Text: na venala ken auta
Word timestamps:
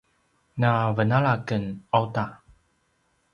na 0.59 0.69
venala 0.95 1.33
ken 1.47 1.63
auta 1.97 2.25